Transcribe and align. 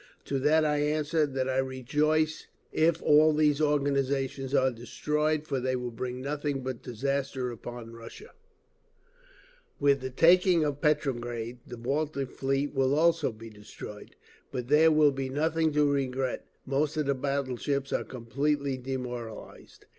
To 0.25 0.39
that 0.39 0.65
I 0.65 0.77
answer 0.79 1.27
that 1.27 1.47
I 1.47 1.57
rejoice 1.59 2.47
if 2.73 3.03
all 3.03 3.33
these 3.35 3.61
organisations 3.61 4.55
are 4.55 4.71
destroyed; 4.71 5.45
for 5.45 5.59
they 5.59 5.75
will 5.75 5.91
bring 5.91 6.21
nothing 6.21 6.63
but 6.63 6.81
disaster 6.81 7.51
upon 7.51 7.93
Russia…. 7.93 8.31
With 9.79 10.01
the 10.01 10.09
taking 10.09 10.63
of 10.63 10.81
Petrograd 10.81 11.59
the 11.67 11.77
Baltic 11.77 12.31
Fleet 12.31 12.73
will 12.73 12.95
also 12.95 13.31
be 13.31 13.51
destroyed…. 13.51 14.15
But 14.51 14.69
there 14.69 14.91
will 14.91 15.11
be 15.11 15.29
nothing 15.29 15.71
to 15.73 15.87
regret; 15.91 16.47
most 16.65 16.97
of 16.97 17.05
the 17.05 17.13
battleships 17.13 17.93
are 17.93 18.03
completely 18.03 18.77
demoralised…. 18.77 19.85